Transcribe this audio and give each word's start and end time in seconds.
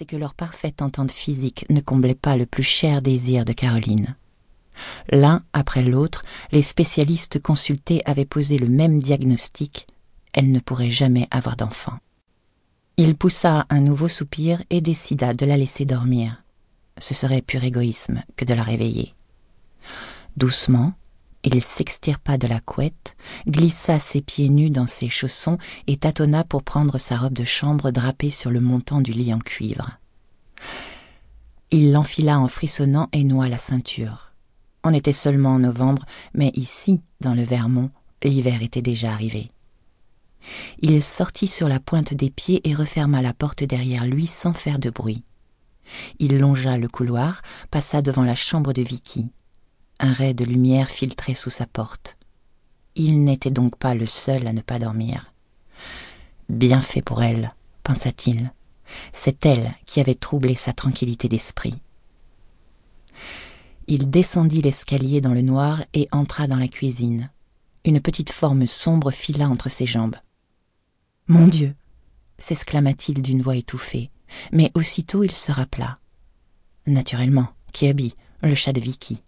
c'est 0.00 0.06
que 0.06 0.16
leur 0.16 0.32
parfaite 0.32 0.80
entente 0.80 1.12
physique 1.12 1.66
ne 1.68 1.82
comblait 1.82 2.14
pas 2.14 2.38
le 2.38 2.46
plus 2.46 2.62
cher 2.62 3.02
désir 3.02 3.44
de 3.44 3.52
Caroline. 3.52 4.16
L'un 5.10 5.44
après 5.52 5.82
l'autre, 5.82 6.24
les 6.52 6.62
spécialistes 6.62 7.38
consultés 7.38 8.00
avaient 8.06 8.24
posé 8.24 8.56
le 8.56 8.68
même 8.68 8.98
diagnostic 8.98 9.86
elle 10.32 10.52
ne 10.52 10.58
pourrait 10.58 10.90
jamais 10.90 11.28
avoir 11.30 11.56
d'enfant. 11.56 11.98
Il 12.96 13.14
poussa 13.14 13.66
un 13.68 13.82
nouveau 13.82 14.08
soupir 14.08 14.62
et 14.70 14.80
décida 14.80 15.34
de 15.34 15.44
la 15.44 15.58
laisser 15.58 15.84
dormir. 15.84 16.44
Ce 16.96 17.12
serait 17.12 17.42
pur 17.42 17.62
égoïsme 17.62 18.22
que 18.36 18.46
de 18.46 18.54
la 18.54 18.62
réveiller. 18.62 19.12
Doucement, 20.38 20.94
il 21.44 21.62
s'extirpa 21.62 22.36
de 22.36 22.46
la 22.46 22.60
couette, 22.60 23.16
glissa 23.48 23.98
ses 23.98 24.20
pieds 24.20 24.50
nus 24.50 24.70
dans 24.70 24.86
ses 24.86 25.08
chaussons 25.08 25.58
et 25.86 25.96
tâtonna 25.96 26.44
pour 26.44 26.62
prendre 26.62 26.98
sa 26.98 27.16
robe 27.16 27.32
de 27.32 27.44
chambre 27.44 27.90
drapée 27.90 28.30
sur 28.30 28.50
le 28.50 28.60
montant 28.60 29.00
du 29.00 29.12
lit 29.12 29.32
en 29.32 29.38
cuivre. 29.38 29.98
Il 31.70 31.92
l'enfila 31.92 32.38
en 32.38 32.48
frissonnant 32.48 33.08
et 33.12 33.24
noua 33.24 33.48
la 33.48 33.58
ceinture. 33.58 34.32
On 34.82 34.92
était 34.92 35.12
seulement 35.12 35.50
en 35.54 35.58
novembre, 35.60 36.04
mais 36.34 36.50
ici, 36.54 37.00
dans 37.20 37.34
le 37.34 37.42
Vermont, 37.42 37.90
l'hiver 38.22 38.62
était 38.62 38.82
déjà 38.82 39.12
arrivé. 39.12 39.50
Il 40.80 41.02
sortit 41.02 41.46
sur 41.46 41.68
la 41.68 41.80
pointe 41.80 42.14
des 42.14 42.30
pieds 42.30 42.66
et 42.68 42.74
referma 42.74 43.22
la 43.22 43.34
porte 43.34 43.62
derrière 43.62 44.06
lui 44.06 44.26
sans 44.26 44.52
faire 44.52 44.78
de 44.78 44.90
bruit. 44.90 45.22
Il 46.18 46.38
longea 46.38 46.78
le 46.78 46.88
couloir, 46.88 47.42
passa 47.70 48.00
devant 48.02 48.22
la 48.22 48.34
chambre 48.34 48.72
de 48.72 48.82
Vicky. 48.82 49.30
Un 50.02 50.14
ray 50.14 50.34
de 50.34 50.46
lumière 50.46 50.88
filtrait 50.88 51.34
sous 51.34 51.50
sa 51.50 51.66
porte. 51.66 52.16
Il 52.94 53.22
n'était 53.22 53.50
donc 53.50 53.76
pas 53.76 53.94
le 53.94 54.06
seul 54.06 54.46
à 54.46 54.54
ne 54.54 54.62
pas 54.62 54.78
dormir. 54.78 55.34
Bien 56.48 56.80
fait 56.80 57.02
pour 57.02 57.22
elle, 57.22 57.54
pensa-t-il. 57.82 58.50
C'est 59.12 59.44
elle 59.44 59.74
qui 59.84 60.00
avait 60.00 60.14
troublé 60.14 60.54
sa 60.54 60.72
tranquillité 60.72 61.28
d'esprit. 61.28 61.74
Il 63.88 64.08
descendit 64.08 64.62
l'escalier 64.62 65.20
dans 65.20 65.34
le 65.34 65.42
noir 65.42 65.84
et 65.92 66.08
entra 66.12 66.46
dans 66.46 66.56
la 66.56 66.68
cuisine. 66.68 67.30
Une 67.84 68.00
petite 68.00 68.30
forme 68.30 68.66
sombre 68.66 69.10
fila 69.10 69.50
entre 69.50 69.68
ses 69.68 69.86
jambes. 69.86 70.16
Mon 71.28 71.46
Dieu 71.46 71.74
s'exclama-t-il 72.38 73.20
d'une 73.20 73.42
voix 73.42 73.56
étouffée, 73.56 74.10
mais 74.50 74.70
aussitôt 74.74 75.24
il 75.24 75.32
se 75.32 75.52
rappela. 75.52 75.98
Naturellement, 76.86 77.48
Kirby, 77.72 78.14
le 78.42 78.54
chat 78.54 78.72
de 78.72 78.80
Vicky. 78.80 79.22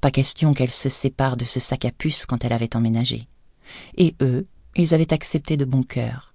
Pas 0.00 0.10
question 0.10 0.54
qu'elle 0.54 0.70
se 0.70 0.88
sépare 0.88 1.36
de 1.36 1.44
ce 1.44 1.60
sac 1.60 1.84
à 1.84 1.90
puce 1.90 2.26
quand 2.26 2.44
elle 2.44 2.52
avait 2.52 2.76
emménagé. 2.76 3.28
Et 3.96 4.14
eux, 4.20 4.46
ils 4.76 4.94
avaient 4.94 5.12
accepté 5.12 5.56
de 5.56 5.64
bon 5.64 5.82
cœur. 5.82 6.34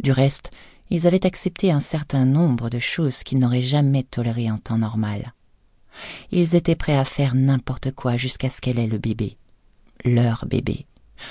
Du 0.00 0.12
reste, 0.12 0.50
ils 0.90 1.06
avaient 1.06 1.26
accepté 1.26 1.70
un 1.70 1.80
certain 1.80 2.26
nombre 2.26 2.68
de 2.70 2.78
choses 2.78 3.22
qu'ils 3.22 3.38
n'auraient 3.38 3.62
jamais 3.62 4.02
tolérées 4.02 4.50
en 4.50 4.58
temps 4.58 4.78
normal. 4.78 5.34
Ils 6.30 6.54
étaient 6.54 6.74
prêts 6.74 6.96
à 6.96 7.04
faire 7.04 7.34
n'importe 7.34 7.92
quoi 7.92 8.16
jusqu'à 8.16 8.50
ce 8.50 8.60
qu'elle 8.60 8.78
ait 8.78 8.86
le 8.86 8.98
bébé. 8.98 9.36
Leur 10.04 10.46
bébé. 10.46 10.86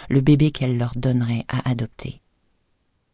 Le 0.09 0.21
bébé 0.21 0.51
qu'elle 0.51 0.77
leur 0.77 0.93
donnerait 0.95 1.45
à 1.49 1.69
adopter. 1.69 2.21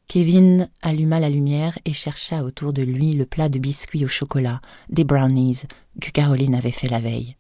Kevin 0.08 0.70
alluma 0.82 1.20
la 1.20 1.30
lumière 1.30 1.78
et 1.86 1.94
chercha 1.94 2.44
autour 2.44 2.74
de 2.74 2.82
lui 2.82 3.12
le 3.12 3.26
plat 3.26 3.50
de 3.50 3.60
biscuits 3.60 4.06
au 4.06 4.08
chocolat, 4.08 4.62
des 4.90 5.04
brownies, 5.04 5.64
que 6.02 6.10
Caroline 6.10 6.56
avait 6.56 6.72
fait 6.72 6.88
la 6.88 7.00
veille. 7.00 7.36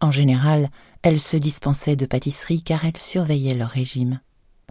En 0.00 0.10
général, 0.10 0.70
elle 1.02 1.20
se 1.20 1.36
dispensait 1.36 1.96
de 1.96 2.06
pâtisserie 2.06 2.62
car 2.62 2.84
elle 2.84 2.96
surveillait 2.96 3.54
leur 3.54 3.68
régime. 3.68 4.20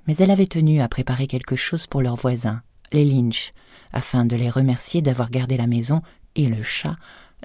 Mais 0.08 0.16
elle 0.18 0.32
avait 0.32 0.48
tenu 0.48 0.82
à 0.82 0.88
préparer 0.88 1.28
quelque 1.28 1.56
chose 1.56 1.86
pour 1.86 2.02
leurs 2.02 2.16
voisins, 2.16 2.64
les 2.92 3.06
Lynch, 3.06 3.54
afin 3.92 4.26
de 4.26 4.36
les 4.36 4.50
remercier 4.50 5.02
d'avoir 5.02 5.30
gardé 5.30 5.58
la 5.58 5.68
maison 5.68 6.02
et 6.36 6.48
le 6.48 6.64
chat 6.64 6.96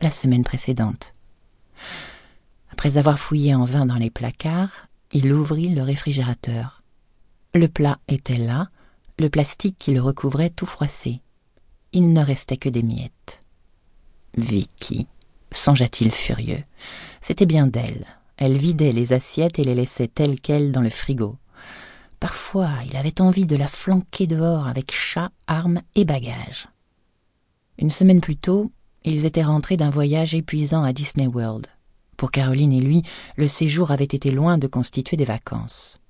la 0.01 0.11
semaine 0.11 0.45
précédente. 0.45 1.15
Après 2.71 2.97
avoir 2.97 3.19
fouillé 3.19 3.55
en 3.55 3.65
vain 3.65 3.87
dans 3.87 3.97
les 3.97 4.11
placards, 4.11 4.89
il 5.13 5.33
ouvrit 5.33 5.69
le 5.69 5.83
réfrigérateur. 5.83 6.83
Le 7.55 7.69
plat 7.69 7.99
était 8.09 8.37
là, 8.37 8.69
le 9.19 9.29
plastique 9.29 9.77
qui 9.79 9.93
le 9.93 10.03
recouvrait 10.03 10.51
tout 10.51 10.67
froissé. 10.67 11.21
Il 11.93 12.13
ne 12.13 12.25
restait 12.25 12.57
que 12.57 12.69
des 12.69 12.83
miettes. 12.83 13.45
Vicky 14.37 15.07
songea-t-il 15.55 16.13
furieux. 16.13 16.63
C'était 17.21 17.47
bien 17.47 17.67
d'elle. 17.67 18.07
Elle 18.37 18.57
vidait 18.57 18.93
les 18.93 19.13
assiettes 19.13 19.59
et 19.59 19.65
les 19.65 19.75
laissait 19.75 20.09
telles 20.09 20.41
quelles 20.41 20.73
dans 20.73 20.81
le 20.81 20.91
frigo. 20.91 21.37
Parfois, 22.21 22.71
il 22.87 22.97
avait 22.97 23.21
envie 23.21 23.47
de 23.47 23.57
la 23.57 23.69
flanquer 23.69 24.27
dehors 24.27 24.67
avec 24.67 24.93
chat, 24.93 25.31
armes 25.47 25.81
et 25.95 26.05
bagages. 26.05 26.69
Une 27.79 27.91
semaine 27.91 28.21
plus 28.21 28.37
tôt, 28.37 28.73
ils 29.05 29.27
étaient 29.27 29.43
rentrés 29.43 29.77
d'un 29.77 29.91
voyage 29.91 30.35
épuisant 30.35 30.83
à 30.83 30.93
Disney 30.93 31.27
World. 31.27 31.67
Pour 32.17 32.31
Caroline 32.31 32.73
et 32.73 32.81
lui, 32.81 33.03
le 33.37 33.47
séjour 33.47 33.91
avait 33.91 34.05
été 34.05 34.31
loin 34.31 34.59
de 34.59 34.67
constituer 34.67 35.17
des 35.17 35.25
vacances. 35.25 36.01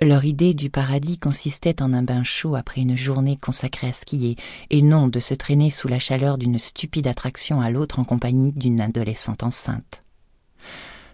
Leur 0.00 0.24
idée 0.24 0.54
du 0.54 0.70
paradis 0.70 1.18
consistait 1.18 1.82
en 1.82 1.92
un 1.92 2.02
bain 2.02 2.22
chaud 2.22 2.54
après 2.54 2.82
une 2.82 2.96
journée 2.96 3.36
consacrée 3.36 3.88
à 3.88 3.92
skier, 3.92 4.36
et 4.70 4.82
non 4.82 5.08
de 5.08 5.20
se 5.20 5.34
traîner 5.34 5.70
sous 5.70 5.88
la 5.88 5.98
chaleur 5.98 6.38
d'une 6.38 6.58
stupide 6.58 7.06
attraction 7.06 7.60
à 7.60 7.70
l'autre 7.70 7.98
en 7.98 8.04
compagnie 8.04 8.52
d'une 8.52 8.80
adolescente 8.80 9.42
enceinte. 9.42 10.02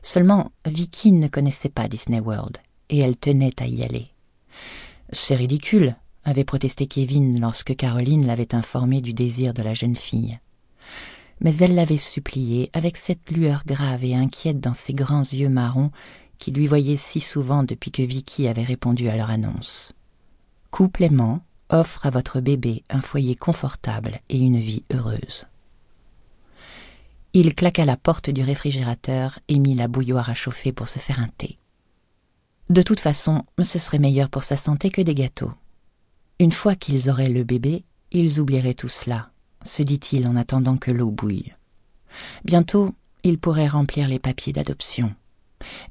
Seulement, 0.03 0.53
Vicky 0.67 1.13
ne 1.13 1.29
connaissait 1.29 1.69
pas 1.69 1.89
Disney 1.89 2.21
World, 2.21 2.59
et 2.89 2.99
elle 2.99 3.17
tenait 3.17 3.61
à 3.61 3.67
y 3.67 3.83
aller. 3.83 4.09
C'est 5.13 5.37
ridicule, 5.37 5.97
avait 6.25 6.45
protesté 6.45 6.87
Kevin 6.87 7.41
lorsque 7.41 7.75
Caroline 7.77 8.27
l'avait 8.27 8.55
informé 8.55 9.01
du 9.01 9.13
désir 9.13 9.55
de 9.55 9.63
la 9.63 9.75
jeune 9.75 9.97
fille. 9.97 10.39
Mais 11.41 11.57
elle 11.57 11.75
l'avait 11.75 11.97
supplié 11.97 12.71
avec 12.73 12.97
cette 12.97 13.31
lueur 13.31 13.65
grave 13.67 14.05
et 14.05 14.15
inquiète 14.15 14.61
dans 14.61 14.75
ses 14.75 14.93
grands 14.93 15.23
yeux 15.23 15.49
marrons 15.49 15.91
qui 16.41 16.51
lui 16.51 16.67
voyaient 16.67 16.97
si 16.97 17.21
souvent 17.21 17.63
depuis 17.63 17.93
que 17.93 18.03
Vicky 18.03 18.49
avait 18.49 18.65
répondu 18.65 19.09
à 19.09 19.17
leur 19.17 19.31
annonce. 19.31 19.93
Couple 20.73 21.09
offre 21.69 22.07
à 22.07 22.11
votre 22.11 22.41
bébé 22.41 22.83
un 22.91 23.01
foyer 23.01 23.37
confortable 23.37 24.19
et 24.29 24.39
une 24.39 24.59
vie 24.59 24.83
heureuse. 24.93 25.47
Il 27.33 27.55
claqua 27.55 27.85
la 27.85 27.97
porte 27.97 28.31
du 28.31 28.43
réfrigérateur 28.43 29.39
et 29.47 29.61
mit 29.61 29.77
la 29.77 29.87
bouilloire 29.87 30.31
à 30.31 30.35
chauffer 30.35 30.73
pour 30.73 30.89
se 30.89 30.99
faire 30.99 31.21
un 31.21 31.29
thé. 31.39 31.59
De 32.71 32.83
toute 32.83 33.01
façon, 33.01 33.45
ce 33.63 33.79
serait 33.79 34.01
meilleur 34.01 34.31
pour 34.31 34.43
sa 34.43 34.57
santé 34.57 34.91
que 34.91 35.03
des 35.03 35.15
gâteaux. 35.15 35.53
Une 36.41 36.53
fois 36.53 36.75
qu'ils 36.75 37.11
auraient 37.11 37.29
le 37.29 37.45
bébé, 37.45 37.85
ils 38.11 38.41
oublieraient 38.41 38.75
tout 38.75 38.89
cela, 38.89 39.31
se 39.65 39.83
dit-il 39.83 40.27
en 40.27 40.35
attendant 40.35 40.77
que 40.77 40.91
l'eau 40.91 41.11
bouille. 41.11 41.55
Bientôt, 42.45 42.95
ils 43.23 43.39
pourraient 43.39 43.69
remplir 43.69 44.09
les 44.09 44.19
papiers 44.19 44.53
d'adoption. 44.53 45.15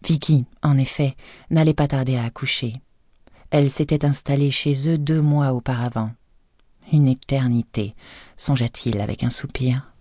Vicky, 0.03 0.45
en 0.63 0.77
effet, 0.77 1.15
n'allait 1.49 1.73
pas 1.73 1.87
tarder 1.87 2.17
à 2.17 2.23
accoucher. 2.23 2.81
Elle 3.51 3.69
s'était 3.69 4.05
installée 4.05 4.51
chez 4.51 4.89
eux 4.89 4.97
deux 4.97 5.21
mois 5.21 5.53
auparavant. 5.53 6.11
Une 6.91 7.07
éternité, 7.07 7.95
songea-t-il 8.37 8.99
avec 9.01 9.23
un 9.23 9.29
soupir. 9.29 9.91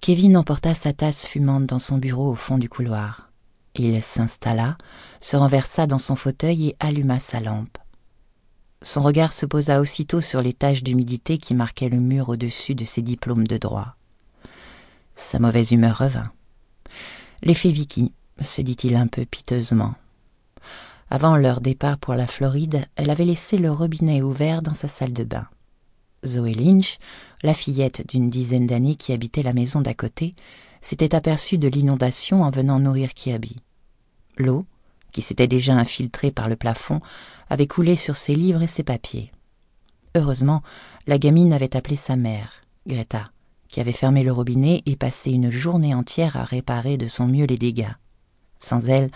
Kevin 0.00 0.36
emporta 0.36 0.74
sa 0.74 0.92
tasse 0.92 1.26
fumante 1.26 1.66
dans 1.66 1.78
son 1.78 1.98
bureau 1.98 2.30
au 2.30 2.34
fond 2.34 2.58
du 2.58 2.68
couloir. 2.68 3.30
Il 3.74 4.02
s'installa, 4.02 4.76
se 5.20 5.36
renversa 5.36 5.86
dans 5.86 5.98
son 5.98 6.16
fauteuil 6.16 6.68
et 6.68 6.76
alluma 6.80 7.18
sa 7.18 7.40
lampe. 7.40 7.78
Son 8.82 9.02
regard 9.02 9.32
se 9.32 9.46
posa 9.46 9.80
aussitôt 9.80 10.20
sur 10.20 10.40
les 10.40 10.52
taches 10.52 10.84
d'humidité 10.84 11.38
qui 11.38 11.54
marquaient 11.54 11.88
le 11.88 11.98
mur 11.98 12.28
au-dessus 12.28 12.74
de 12.74 12.84
ses 12.84 13.02
diplômes 13.02 13.46
de 13.46 13.56
droit. 13.56 13.96
Sa 15.16 15.40
mauvaise 15.40 15.72
humeur 15.72 15.98
revint. 15.98 16.30
L'effet 17.42 17.70
Vicky, 17.70 18.12
se 18.40 18.62
dit-il 18.62 18.96
un 18.96 19.06
peu 19.06 19.24
piteusement. 19.24 19.94
Avant 21.10 21.36
leur 21.36 21.60
départ 21.60 21.98
pour 21.98 22.14
la 22.14 22.26
Floride, 22.26 22.84
elle 22.96 23.10
avait 23.10 23.24
laissé 23.24 23.56
le 23.58 23.72
robinet 23.72 24.22
ouvert 24.22 24.62
dans 24.62 24.74
sa 24.74 24.88
salle 24.88 25.12
de 25.12 25.24
bain. 25.24 25.46
Zoé 26.26 26.52
Lynch, 26.52 26.98
la 27.42 27.54
fillette 27.54 28.06
d'une 28.08 28.28
dizaine 28.28 28.66
d'années 28.66 28.96
qui 28.96 29.12
habitait 29.12 29.42
la 29.42 29.52
maison 29.52 29.80
d'à 29.80 29.94
côté, 29.94 30.34
s'était 30.82 31.14
aperçue 31.14 31.58
de 31.58 31.68
l'inondation 31.68 32.42
en 32.42 32.50
venant 32.50 32.78
nourrir 32.78 33.14
Kirby. 33.14 33.56
L'eau, 34.36 34.66
qui 35.12 35.22
s'était 35.22 35.48
déjà 35.48 35.74
infiltrée 35.74 36.30
par 36.30 36.48
le 36.48 36.56
plafond, 36.56 36.98
avait 37.48 37.66
coulé 37.66 37.96
sur 37.96 38.16
ses 38.16 38.34
livres 38.34 38.62
et 38.62 38.66
ses 38.66 38.82
papiers. 38.82 39.32
Heureusement, 40.14 40.62
la 41.06 41.18
gamine 41.18 41.52
avait 41.52 41.76
appelé 41.76 41.96
sa 41.96 42.16
mère, 42.16 42.52
Greta, 42.86 43.30
qui 43.68 43.80
avait 43.80 43.92
fermé 43.92 44.22
le 44.22 44.32
robinet 44.32 44.82
et 44.86 44.96
passé 44.96 45.30
une 45.30 45.50
journée 45.50 45.94
entière 45.94 46.36
à 46.36 46.44
réparer 46.44 46.96
de 46.96 47.06
son 47.06 47.26
mieux 47.26 47.46
les 47.46 47.58
dégâts. 47.58 47.92
Sans 48.58 48.88
elle, 48.88 49.10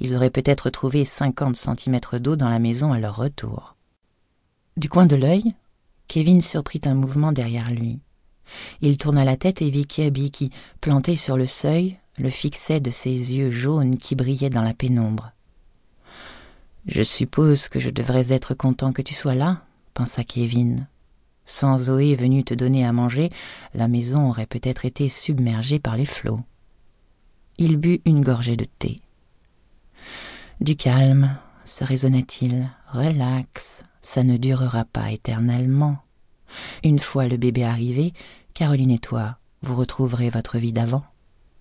ils 0.00 0.14
auraient 0.14 0.30
peut-être 0.30 0.70
trouvé 0.70 1.04
cinquante 1.04 1.56
centimètres 1.56 2.18
d'eau 2.18 2.36
dans 2.36 2.48
la 2.48 2.58
maison 2.58 2.92
à 2.92 2.98
leur 2.98 3.16
retour. 3.16 3.76
Du 4.76 4.88
coin 4.88 5.06
de 5.06 5.16
l'œil, 5.16 5.54
Kevin 6.08 6.40
surprit 6.40 6.80
un 6.84 6.94
mouvement 6.94 7.32
derrière 7.32 7.70
lui. 7.70 8.00
Il 8.80 8.96
tourna 8.96 9.24
la 9.24 9.36
tête 9.36 9.62
et 9.62 9.70
vit 9.70 9.86
Kirby 9.86 10.30
qui, 10.30 10.50
planté 10.80 11.16
sur 11.16 11.36
le 11.36 11.46
seuil, 11.46 11.98
le 12.18 12.30
fixait 12.30 12.80
de 12.80 12.90
ses 12.90 13.10
yeux 13.10 13.50
jaunes 13.50 13.96
qui 13.96 14.14
brillaient 14.14 14.50
dans 14.50 14.62
la 14.62 14.74
pénombre. 14.74 15.32
Je 16.86 17.02
suppose 17.02 17.68
que 17.68 17.80
je 17.80 17.90
devrais 17.90 18.32
être 18.32 18.54
content 18.54 18.92
que 18.92 19.02
tu 19.02 19.12
sois 19.12 19.34
là, 19.34 19.62
pensa 19.92 20.22
Kevin. 20.22 20.86
Sans 21.44 21.78
Zoé 21.78 22.14
venue 22.14 22.44
te 22.44 22.54
donner 22.54 22.84
à 22.86 22.92
manger, 22.92 23.30
la 23.74 23.88
maison 23.88 24.28
aurait 24.28 24.46
peut-être 24.46 24.84
été 24.84 25.08
submergée 25.08 25.78
par 25.78 25.96
les 25.96 26.06
flots. 26.06 26.40
Il 27.58 27.78
but 27.78 28.02
une 28.04 28.20
gorgée 28.20 28.56
de 28.56 28.66
thé. 28.78 29.00
Du 30.60 30.76
calme, 30.76 31.36
se 31.64 31.84
raisonna-t-il, 31.84 32.70
relax, 32.92 33.82
ça 34.02 34.22
ne 34.22 34.36
durera 34.36 34.84
pas 34.84 35.10
éternellement. 35.10 35.98
Une 36.84 36.98
fois 36.98 37.26
le 37.26 37.38
bébé 37.38 37.64
arrivé, 37.64 38.12
Caroline 38.54 38.90
et 38.90 38.98
toi, 38.98 39.38
vous 39.62 39.74
retrouverez 39.74 40.28
votre 40.28 40.58
vie 40.58 40.72
d'avant, 40.72 41.04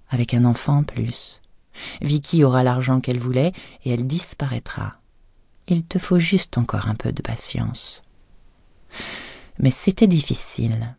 avec 0.09 0.33
un 0.33 0.45
enfant 0.45 0.79
en 0.79 0.83
plus. 0.83 1.41
Vicky 2.01 2.43
aura 2.43 2.63
l'argent 2.63 2.99
qu'elle 3.01 3.19
voulait 3.19 3.53
et 3.83 3.91
elle 3.91 4.07
disparaîtra. 4.07 4.97
Il 5.67 5.83
te 5.83 5.97
faut 5.97 6.19
juste 6.19 6.57
encore 6.57 6.87
un 6.87 6.95
peu 6.95 7.11
de 7.11 7.21
patience. 7.21 8.01
Mais 9.59 9.71
c'était 9.71 10.07
difficile. 10.07 10.95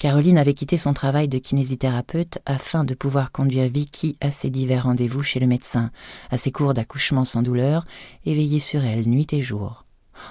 Caroline 0.00 0.38
avait 0.38 0.54
quitté 0.54 0.78
son 0.78 0.94
travail 0.94 1.28
de 1.28 1.36
kinésithérapeute 1.36 2.38
afin 2.46 2.84
de 2.84 2.94
pouvoir 2.94 3.32
conduire 3.32 3.68
Vicky 3.70 4.16
à 4.22 4.30
ses 4.30 4.48
divers 4.48 4.84
rendez-vous 4.84 5.22
chez 5.22 5.40
le 5.40 5.46
médecin, 5.46 5.90
à 6.30 6.38
ses 6.38 6.50
cours 6.50 6.72
d'accouchement 6.72 7.26
sans 7.26 7.42
douleur 7.42 7.84
et 8.24 8.32
veiller 8.32 8.60
sur 8.60 8.82
elle 8.82 9.06
nuit 9.06 9.26
et 9.32 9.42
jour. 9.42 9.84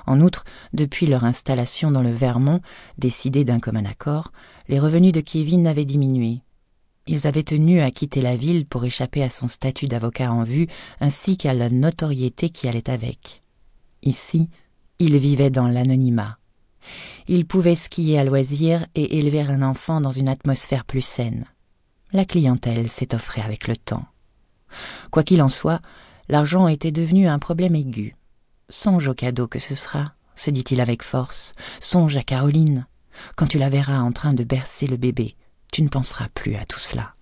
En 0.07 0.21
outre, 0.21 0.43
depuis 0.73 1.05
leur 1.05 1.23
installation 1.23 1.91
dans 1.91 2.01
le 2.01 2.11
Vermont, 2.11 2.61
décidée 2.97 3.43
d'un 3.43 3.59
commun 3.59 3.85
accord, 3.85 4.31
les 4.69 4.79
revenus 4.79 5.13
de 5.13 5.21
Kevin 5.21 5.67
avaient 5.67 5.85
diminué. 5.85 6.41
Ils 7.05 7.27
avaient 7.27 7.43
tenu 7.43 7.79
à 7.79 7.91
quitter 7.91 8.23
la 8.23 8.35
ville 8.35 8.65
pour 8.65 8.85
échapper 8.85 9.21
à 9.21 9.29
son 9.29 9.47
statut 9.47 9.85
d'avocat 9.85 10.31
en 10.31 10.41
vue 10.41 10.65
ainsi 10.99 11.37
qu'à 11.37 11.53
la 11.53 11.69
notoriété 11.69 12.49
qui 12.49 12.67
allait 12.67 12.89
avec. 12.89 13.43
Ici, 14.01 14.49
ils 14.97 15.17
vivaient 15.17 15.51
dans 15.51 15.67
l'anonymat. 15.67 16.39
Ils 17.31 17.45
pouvaient 17.45 17.75
skier 17.75 18.17
à 18.17 18.23
loisir 18.23 18.87
et 18.95 19.19
élever 19.19 19.41
un 19.41 19.61
enfant 19.61 20.01
dans 20.01 20.09
une 20.09 20.29
atmosphère 20.29 20.83
plus 20.83 21.05
saine. 21.05 21.45
La 22.11 22.25
clientèle 22.25 22.89
s'étofferait 22.89 23.43
avec 23.43 23.67
le 23.67 23.77
temps. 23.77 24.07
Quoi 25.11 25.21
qu'il 25.21 25.43
en 25.43 25.49
soit, 25.49 25.79
l'argent 26.27 26.67
était 26.67 26.91
devenu 26.91 27.27
un 27.27 27.37
problème 27.37 27.75
aigu. 27.75 28.15
Songe 28.67 29.09
au 29.09 29.13
cadeau 29.13 29.47
que 29.47 29.59
ce 29.59 29.75
sera, 29.75 30.15
se 30.33 30.49
dit-il 30.49 30.81
avec 30.81 31.03
force. 31.03 31.53
Songe 31.79 32.17
à 32.17 32.23
Caroline. 32.23 32.87
Quand 33.35 33.45
tu 33.45 33.59
la 33.59 33.69
verras 33.69 33.99
en 33.99 34.11
train 34.11 34.33
de 34.33 34.43
bercer 34.43 34.87
le 34.87 34.97
bébé, 34.97 35.35
tu 35.71 35.83
ne 35.83 35.87
penseras 35.87 36.29
plus 36.33 36.55
à 36.55 36.65
tout 36.65 36.79
cela. 36.79 37.13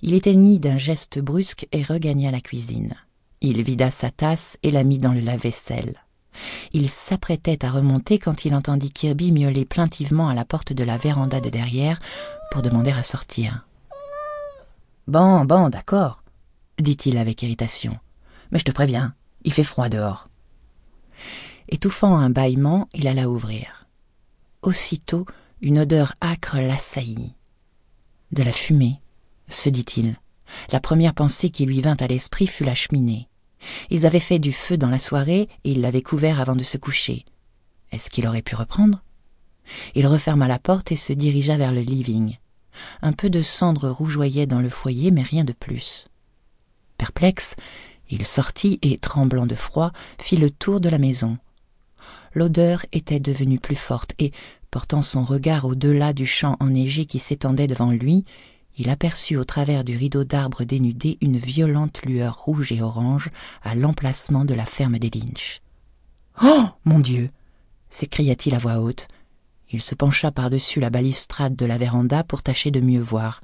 Il 0.00 0.14
éteignit 0.14 0.60
d'un 0.60 0.78
geste 0.78 1.18
brusque 1.18 1.66
et 1.72 1.82
regagna 1.82 2.30
la 2.30 2.40
cuisine. 2.40 2.94
Il 3.40 3.64
vida 3.64 3.90
sa 3.90 4.12
tasse 4.12 4.58
et 4.62 4.70
la 4.70 4.84
mit 4.84 4.98
dans 4.98 5.12
le 5.12 5.22
lave-vaisselle. 5.22 5.96
Il 6.72 6.88
s'apprêtait 6.88 7.64
à 7.64 7.70
remonter 7.70 8.18
quand 8.18 8.44
il 8.44 8.54
entendit 8.54 8.90
Kirby 8.90 9.32
miauler 9.32 9.64
plaintivement 9.64 10.28
à 10.28 10.34
la 10.34 10.44
porte 10.44 10.72
de 10.72 10.84
la 10.84 10.96
véranda 10.96 11.40
de 11.40 11.50
derrière 11.50 11.98
pour 12.50 12.62
demander 12.62 12.92
à 12.92 13.02
sortir. 13.02 13.66
Bon, 15.06 15.44
bon, 15.44 15.68
d'accord, 15.68 16.22
dit-il 16.78 17.18
avec 17.18 17.42
irritation. 17.42 17.98
Mais 18.50 18.58
je 18.58 18.64
te 18.64 18.72
préviens, 18.72 19.14
il 19.42 19.52
fait 19.52 19.64
froid 19.64 19.88
dehors. 19.88 20.28
Étouffant 21.68 22.16
un 22.16 22.30
bâillement, 22.30 22.88
il 22.94 23.06
alla 23.06 23.28
ouvrir. 23.28 23.86
Aussitôt, 24.62 25.26
une 25.60 25.78
odeur 25.78 26.14
âcre 26.22 26.56
l'assaillit. 26.56 27.34
De 28.32 28.42
la 28.42 28.52
fumée, 28.52 29.00
se 29.48 29.68
dit-il. 29.68 30.16
La 30.72 30.80
première 30.80 31.14
pensée 31.14 31.50
qui 31.50 31.66
lui 31.66 31.80
vint 31.80 31.96
à 32.00 32.06
l'esprit 32.06 32.46
fut 32.46 32.64
la 32.64 32.74
cheminée. 32.74 33.29
Ils 33.90 34.06
avaient 34.06 34.20
fait 34.20 34.38
du 34.38 34.52
feu 34.52 34.76
dans 34.76 34.88
la 34.88 34.98
soirée 34.98 35.48
et 35.64 35.72
il 35.72 35.80
l'avait 35.80 36.02
couvert 36.02 36.40
avant 36.40 36.56
de 36.56 36.62
se 36.62 36.76
coucher. 36.76 37.24
Est-ce 37.92 38.10
qu'il 38.10 38.26
aurait 38.26 38.42
pu 38.42 38.54
reprendre? 38.54 39.02
Il 39.94 40.06
referma 40.06 40.48
la 40.48 40.58
porte 40.58 40.92
et 40.92 40.96
se 40.96 41.12
dirigea 41.12 41.56
vers 41.56 41.72
le 41.72 41.80
living. 41.80 42.36
Un 43.02 43.12
peu 43.12 43.30
de 43.30 43.42
cendre 43.42 43.90
rougeoyait 43.90 44.46
dans 44.46 44.60
le 44.60 44.68
foyer, 44.68 45.10
mais 45.10 45.22
rien 45.22 45.44
de 45.44 45.52
plus. 45.52 46.06
Perplexe, 46.98 47.56
il 48.10 48.26
sortit 48.26 48.78
et, 48.82 48.98
tremblant 48.98 49.46
de 49.46 49.54
froid, 49.54 49.92
fit 50.20 50.36
le 50.36 50.50
tour 50.50 50.80
de 50.80 50.88
la 50.88 50.98
maison. 50.98 51.38
L'odeur 52.34 52.84
était 52.92 53.20
devenue 53.20 53.58
plus 53.58 53.76
forte 53.76 54.14
et, 54.18 54.32
portant 54.70 55.02
son 55.02 55.24
regard 55.24 55.64
au-delà 55.64 56.12
du 56.12 56.26
champ 56.26 56.56
enneigé 56.60 57.04
qui 57.04 57.18
s'étendait 57.18 57.66
devant 57.66 57.90
lui, 57.90 58.24
il 58.78 58.90
aperçut 58.90 59.36
au 59.36 59.44
travers 59.44 59.84
du 59.84 59.96
rideau 59.96 60.24
d'arbres 60.24 60.64
dénudés 60.64 61.18
une 61.20 61.38
violente 61.38 62.02
lueur 62.04 62.36
rouge 62.36 62.72
et 62.72 62.82
orange 62.82 63.30
à 63.62 63.74
l'emplacement 63.74 64.44
de 64.44 64.54
la 64.54 64.64
ferme 64.64 64.98
des 64.98 65.10
Lynch. 65.10 65.60
Oh 66.42 66.64
mon 66.84 66.98
Dieu 66.98 67.30
s'écria-t-il 67.90 68.54
à 68.54 68.58
voix 68.58 68.78
haute. 68.78 69.08
Il 69.70 69.82
se 69.82 69.94
pencha 69.94 70.30
par-dessus 70.30 70.80
la 70.80 70.90
balustrade 70.90 71.56
de 71.56 71.66
la 71.66 71.78
véranda 71.78 72.24
pour 72.24 72.42
tâcher 72.42 72.70
de 72.70 72.80
mieux 72.80 73.00
voir. 73.00 73.40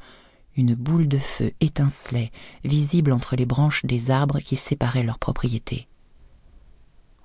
Une 0.56 0.74
boule 0.74 1.06
de 1.08 1.18
feu 1.18 1.52
étincelait, 1.60 2.32
visible 2.64 3.12
entre 3.12 3.36
les 3.36 3.44
branches 3.44 3.84
des 3.84 4.10
arbres 4.10 4.38
qui 4.38 4.56
séparaient 4.56 5.02
leur 5.02 5.18
propriété. 5.18 5.86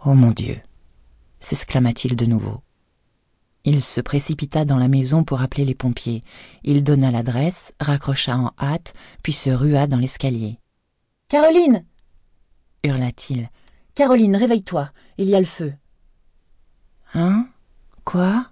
Oh 0.06 0.13
mon 0.13 0.31
Dieu 0.31 0.59
s'exclama-t-il 1.39 2.15
de 2.15 2.25
nouveau. 2.25 2.62
Il 3.63 3.84
se 3.84 4.02
précipita 4.02 4.66
dans 4.66 4.78
la 4.78 4.88
maison 4.88 5.24
pour 5.24 5.42
appeler 5.42 5.66
les 5.66 5.75
pompiers. 5.75 6.24
Il 6.63 6.84
donna 6.84 7.12
l'adresse, 7.12 7.74
raccrocha 7.80 8.36
en 8.36 8.52
hâte, 8.60 8.94
puis 9.22 9.34
se 9.34 9.52
rua 9.52 9.88
dans 9.88 10.00
l'escalier. 10.00 10.58
Caroline 11.28 11.86
hurla-t-il. 12.84 13.50
Caroline, 13.94 14.36
réveille-toi, 14.36 14.92
il 15.18 15.30
y 15.30 15.36
a 15.36 15.40
le 15.40 15.46
feu. 15.46 15.74
Hein? 17.13 17.48
Quoi? 18.04 18.48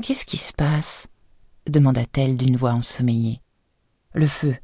Qu'est-ce 0.00 0.24
qui 0.24 0.36
se 0.36 0.52
passe? 0.52 1.08
demanda-t-elle 1.66 2.36
d'une 2.36 2.56
voix 2.56 2.72
ensommeillée. 2.72 3.40
Le 4.12 4.26
feu. 4.26 4.54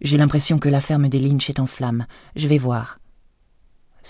J'ai 0.00 0.18
l'impression 0.18 0.58
que 0.58 0.68
la 0.68 0.80
ferme 0.80 1.08
des 1.08 1.18
Lynch 1.18 1.50
est 1.50 1.60
en 1.60 1.66
flammes. 1.66 2.06
Je 2.36 2.46
vais 2.46 2.58
voir. 2.58 2.99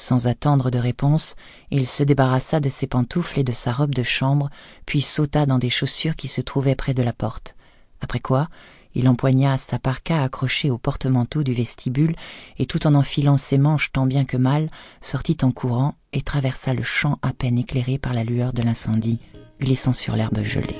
Sans 0.01 0.29
attendre 0.29 0.71
de 0.71 0.79
réponse, 0.79 1.35
il 1.71 1.87
se 1.87 2.03
débarrassa 2.03 2.59
de 2.59 2.71
ses 2.71 2.87
pantoufles 2.87 3.41
et 3.41 3.45
de 3.45 3.53
sa 3.53 3.71
robe 3.71 3.95
de 3.95 4.03
chambre, 4.03 4.49
puis 4.87 5.03
sauta 5.03 5.45
dans 5.45 5.59
des 5.59 5.69
chaussures 5.69 6.17
qui 6.17 6.27
se 6.27 6.41
trouvaient 6.41 6.75
près 6.75 6.95
de 6.95 7.03
la 7.03 7.13
porte. 7.13 7.55
Après 8.01 8.19
quoi, 8.19 8.49
il 8.95 9.11
empoigna 9.11 9.59
sa 9.59 9.79
parka 9.79 10.23
accrochée 10.23 10.71
au 10.71 10.79
porte-manteau 10.79 11.43
du 11.43 11.53
vestibule 11.53 12.17
et 12.59 12.65
tout 12.65 12.87
en 12.87 12.95
enfilant 12.95 13.37
ses 13.37 13.59
manches 13.59 13.93
tant 13.93 14.07
bien 14.07 14.25
que 14.25 14.39
mal, 14.39 14.71
sortit 15.03 15.37
en 15.43 15.53
courant 15.53 15.97
et 16.15 16.23
traversa 16.23 16.73
le 16.73 16.83
champ 16.83 17.19
à 17.21 17.35
peine 17.35 17.59
éclairé 17.59 17.99
par 17.99 18.15
la 18.15 18.25
lueur 18.25 18.55
de 18.55 18.63
l'incendie, 18.63 19.21
glissant 19.61 19.93
sur 19.93 20.17
l'herbe 20.17 20.43
gelée. 20.43 20.79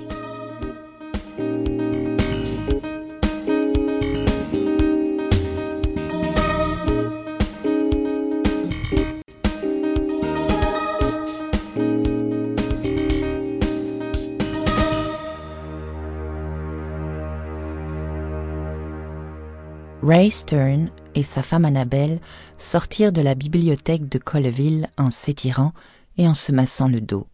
Ray 20.03 20.31
Stern 20.31 20.89
et 21.15 21.23
sa 21.23 21.43
femme 21.43 21.67
Annabelle 21.67 22.21
sortirent 22.57 23.13
de 23.13 23.21
la 23.21 23.35
bibliothèque 23.35 24.09
de 24.09 24.17
Colleville 24.17 24.89
en 24.97 25.11
s'étirant 25.11 25.73
et 26.17 26.27
en 26.27 26.33
se 26.33 26.53
massant 26.53 26.89
le 26.89 27.03
dos. 27.03 27.27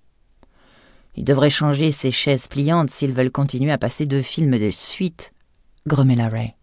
Ils 1.14 1.24
devraient 1.24 1.48
changer 1.48 1.92
ces 1.92 2.10
chaises 2.10 2.48
pliantes 2.48 2.90
s'ils 2.90 3.12
veulent 3.12 3.30
continuer 3.30 3.70
à 3.70 3.78
passer 3.78 4.04
deux 4.04 4.20
films 4.20 4.58
de 4.58 4.70
suite, 4.70 5.32
grommela 5.86 6.28
Ray. 6.28 6.54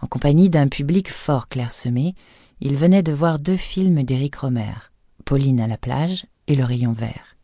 En 0.00 0.08
compagnie 0.08 0.50
d'un 0.50 0.66
public 0.66 1.08
fort 1.08 1.48
clairsemé, 1.48 2.16
ils 2.60 2.76
venaient 2.76 3.04
de 3.04 3.12
voir 3.12 3.38
deux 3.38 3.56
films 3.56 4.02
d'Éric 4.02 4.34
Romer, 4.36 4.74
Pauline 5.24 5.60
à 5.60 5.68
la 5.68 5.78
plage 5.78 6.26
et 6.48 6.56
Le 6.56 6.64
rayon 6.64 6.92
vert. 6.92 7.36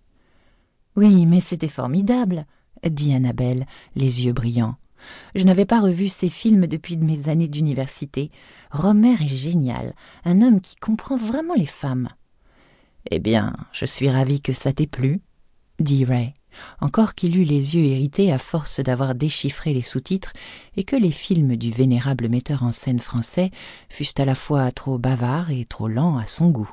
Oui, 0.97 1.27
mais 1.27 1.41
c'était 1.41 1.69
formidable, 1.69 2.45
dit 2.85 3.15
Annabelle, 3.15 3.67
les 3.95 4.25
yeux 4.27 4.33
brillants. 4.33 4.75
Je 5.35 5.45
n'avais 5.45 5.65
pas 5.65 5.81
revu 5.81 6.09
ces 6.09 6.29
films 6.29 6.67
depuis 6.67 6.97
mes 6.97 7.29
années 7.29 7.49
d'université. 7.49 8.31
Romer 8.71 9.15
est 9.21 9.35
génial, 9.35 9.95
un 10.25 10.43
homme 10.43 10.61
qui 10.61 10.77
comprend 10.77 11.17
vraiment 11.17 11.55
les 11.55 11.67
femmes. 11.67 12.09
Eh 13.11 13.19
bien, 13.19 13.57
je 13.73 13.85
suis 13.85 14.11
ravi 14.11 14.41
que 14.41 14.53
ça 14.53 14.73
t'ait 14.73 14.87
plu, 14.87 15.21
dit 15.81 16.05
Ray, 16.05 16.35
encore 16.81 17.15
qu'il 17.15 17.37
eût 17.37 17.45
les 17.45 17.77
yeux 17.77 17.85
irrités 17.85 18.33
à 18.33 18.39
force 18.39 18.81
d'avoir 18.81 19.15
déchiffré 19.15 19.73
les 19.73 19.83
sous-titres 19.83 20.33
et 20.77 20.85
que 20.85 20.97
les 20.97 21.11
films 21.11 21.57
du 21.57 21.71
vénérable 21.71 22.29
metteur 22.29 22.63
en 22.63 22.73
scène 22.73 23.01
français 23.01 23.51
fussent 23.89 24.19
à 24.19 24.25
la 24.25 24.35
fois 24.35 24.71
trop 24.73 24.99
bavards 24.99 25.51
et 25.51 25.65
trop 25.65 25.89
lents 25.89 26.19
à 26.19 26.27
son 26.27 26.51
goût. 26.51 26.71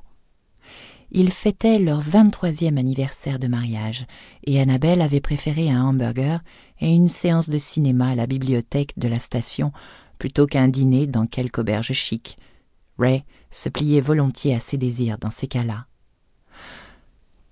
Ils 1.18 1.32
fêtaient 1.32 1.80
leur 1.80 2.02
vingt-troisième 2.02 2.78
anniversaire 2.78 3.40
de 3.40 3.48
mariage, 3.48 4.06
et 4.44 4.60
Annabelle 4.60 5.00
avait 5.00 5.22
préféré 5.22 5.72
un 5.72 5.82
hamburger 5.86 6.42
et 6.82 6.94
une 6.94 7.08
séance 7.08 7.50
de 7.50 7.58
cinéma 7.58 8.10
à 8.10 8.16
la 8.16 8.28
bibliothèque 8.28 9.00
de 9.00 9.08
la 9.08 9.20
station 9.20 9.72
plutôt 10.20 10.46
qu'un 10.46 10.68
dîner 10.68 11.08
dans 11.08 11.26
quelque 11.26 11.62
auberge 11.62 11.94
chic. 11.94 12.38
Ray 12.98 13.24
se 13.50 13.70
pliait 13.70 14.02
volontiers 14.02 14.56
à 14.56 14.60
ses 14.60 14.78
désirs 14.78 15.18
dans 15.18 15.32
ces 15.32 15.48
cas-là. 15.48 15.88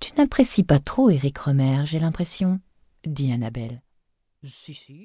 Tu 0.02 0.12
n'apprécies 0.18 0.64
pas 0.64 0.80
trop 0.80 1.10
Eric 1.10 1.38
Romer, 1.38 1.86
j'ai 1.86 2.00
l'impression, 2.00 2.60
dit 3.06 3.32
Annabelle. 3.32 3.82
Si, 4.44 4.74
si. 4.74 5.00